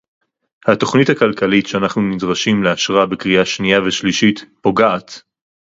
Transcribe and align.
התוכנית 0.67 1.09
הכלכלית 1.09 1.67
שאנחנו 1.67 2.01
נדרשים 2.01 2.63
לאשרה 2.63 3.05
בקריאה 3.05 3.45
שנייה 3.45 3.81
ושלישית 3.81 4.45
פוגעת 4.61 5.21